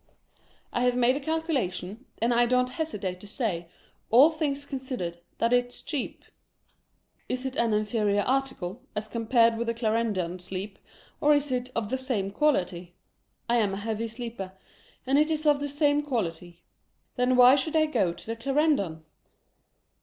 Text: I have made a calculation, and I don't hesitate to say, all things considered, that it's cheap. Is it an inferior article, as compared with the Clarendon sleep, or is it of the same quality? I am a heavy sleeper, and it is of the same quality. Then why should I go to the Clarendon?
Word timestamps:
I 0.73 0.81
have 0.81 0.95
made 0.95 1.15
a 1.15 1.19
calculation, 1.19 2.07
and 2.23 2.33
I 2.33 2.47
don't 2.47 2.71
hesitate 2.71 3.19
to 3.19 3.27
say, 3.27 3.69
all 4.09 4.31
things 4.31 4.65
considered, 4.65 5.19
that 5.37 5.53
it's 5.53 5.79
cheap. 5.83 6.25
Is 7.29 7.45
it 7.45 7.55
an 7.55 7.71
inferior 7.71 8.21
article, 8.23 8.81
as 8.95 9.07
compared 9.07 9.57
with 9.57 9.67
the 9.67 9.75
Clarendon 9.75 10.39
sleep, 10.39 10.79
or 11.19 11.35
is 11.35 11.51
it 11.51 11.69
of 11.75 11.91
the 11.91 11.99
same 11.99 12.31
quality? 12.31 12.95
I 13.47 13.57
am 13.57 13.75
a 13.75 13.85
heavy 13.85 14.07
sleeper, 14.07 14.53
and 15.05 15.19
it 15.19 15.29
is 15.29 15.45
of 15.45 15.59
the 15.59 15.69
same 15.69 16.01
quality. 16.01 16.63
Then 17.15 17.35
why 17.35 17.55
should 17.55 17.75
I 17.75 17.85
go 17.85 18.11
to 18.11 18.25
the 18.25 18.35
Clarendon? 18.35 19.05